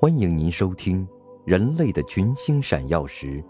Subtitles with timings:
[0.00, 1.06] 欢迎您收听
[1.46, 3.42] 《人类的群星闪耀时》，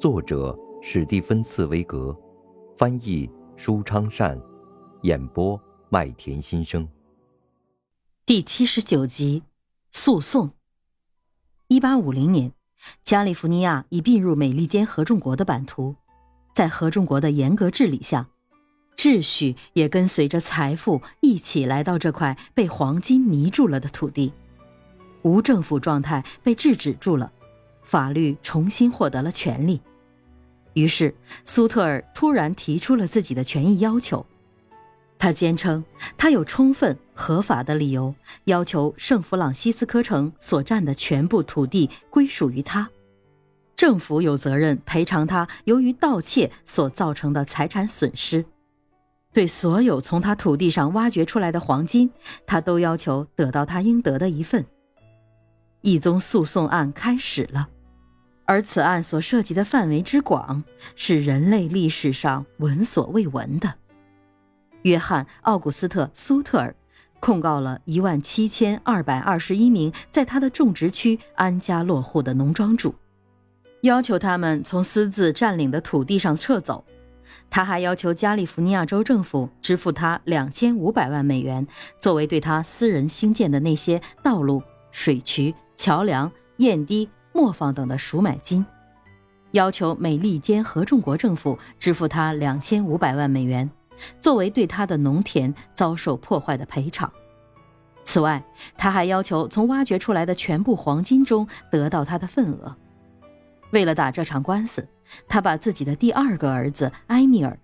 [0.00, 2.14] 作者史蒂芬·茨威格，
[2.76, 4.38] 翻译舒昌善，
[5.02, 6.86] 演播麦田心声。
[8.26, 9.44] 第七十九集，
[9.92, 10.50] 诉讼。
[11.68, 12.52] 一八五零年，
[13.04, 15.94] 加利福尼亚已并入美利坚合众国的版图，
[16.52, 18.28] 在合众国的严格治理下，
[18.96, 24.32] 秩序也跟随着财富一起来到这块被黄金迷住了的土地。
[25.26, 27.32] 无政府状态被制止住了，
[27.82, 29.80] 法律重新获得了权利。
[30.74, 31.12] 于是，
[31.44, 34.24] 苏特尔突然提出了自己的权益要求。
[35.18, 35.84] 他坚称，
[36.16, 42.88] 他有充分合法的理由要求圣弗朗西斯科城所占的全部土地归属于他，
[43.74, 48.44] 政府有责任赔偿他由于盗窃所造成的财产损失。
[49.32, 52.10] 对所有从他土地上挖掘出来的黄金，
[52.46, 54.64] 他都要求得到他应得的一份。
[55.82, 57.68] 一宗诉讼案开始了，
[58.44, 63.74] 而此案所涉及的范围之广，是人类历史上闻所未闻的。
[64.82, 66.74] 约翰·奥古斯特·苏特尔
[67.18, 72.94] 控告了一万七千二百二十一名在他的种植区安家落户的农庄主，
[73.80, 76.84] 要求他们从私自占领的土地上撤走。
[77.50, 81.66] 他还要求加利福尼亚州政府支付他两千五百万美元，
[81.98, 84.62] 作为对他私人兴建的那些道路、
[84.96, 85.54] 水渠。
[85.76, 88.64] 桥梁、堰堤、磨坊等的赎买金，
[89.50, 93.70] 要求美利坚合众国政府支付他两千五百万美元，
[94.22, 97.12] 作为对他的农田遭受破坏的赔偿。
[98.04, 98.42] 此外，
[98.78, 102.74] 他还要求从挖掘出来的全部黄金中得到他的份额。
[103.70, 104.88] 为了打这场官司，
[105.28, 107.58] 他把自己的第二个儿子埃米尔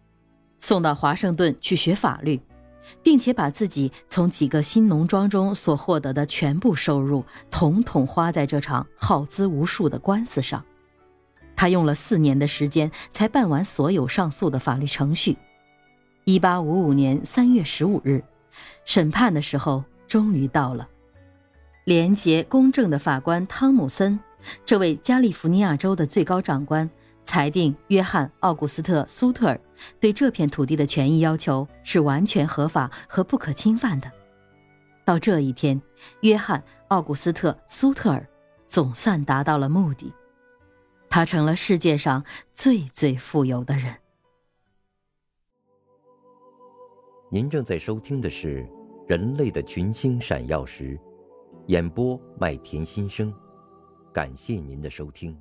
[0.59, 2.39] 送到华盛顿去学法律。
[3.03, 10.65] 并且把自己从几个新农庄中所获得的全部收入，统统花在这场耗资无数的官司上。
[11.55, 15.37] 他用了四年的时间才办完所有上诉的法律程序。
[16.25, 18.23] 一八五五年三月十五日，
[18.85, 20.89] 审判的时候终于到了。
[21.85, 24.19] 廉洁公正的法官汤姆森，
[24.65, 26.89] 这位加利福尼亚州的最高长官。
[27.25, 29.61] 裁定约翰·奥古斯特·苏特尔
[30.01, 34.11] 对这片土地的权益要求是完全合法和不可侵犯的。
[35.05, 35.81] 到这一天，
[36.21, 38.27] 约翰·奥古斯特·苏特尔
[38.67, 40.13] 总算达到了目的，
[41.09, 42.25] 他成了世界上
[42.55, 43.95] 最最富有的人。
[47.31, 48.63] 您正在收听的是
[49.09, 50.97] 《人类的群星闪耀时》，
[51.67, 53.35] 演播麦田心声，
[54.13, 55.37] 感谢您的收听。